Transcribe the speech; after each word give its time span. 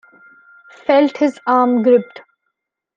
Felt 0.87 1.15
his 1.17 1.39
arm 1.45 1.83
gripped. 1.83 2.21